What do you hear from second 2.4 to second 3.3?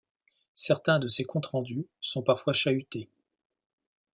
chahutés.